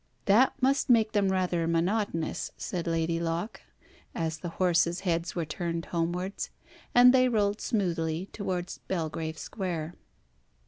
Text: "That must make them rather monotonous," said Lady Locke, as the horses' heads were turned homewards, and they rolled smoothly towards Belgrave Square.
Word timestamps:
"That 0.25 0.53
must 0.63 0.89
make 0.89 1.11
them 1.11 1.29
rather 1.31 1.67
monotonous," 1.67 2.49
said 2.57 2.87
Lady 2.87 3.19
Locke, 3.19 3.61
as 4.15 4.39
the 4.39 4.49
horses' 4.57 5.01
heads 5.01 5.35
were 5.35 5.45
turned 5.45 5.85
homewards, 5.85 6.49
and 6.95 7.13
they 7.13 7.29
rolled 7.29 7.61
smoothly 7.61 8.27
towards 8.33 8.79
Belgrave 8.87 9.37
Square. 9.37 9.93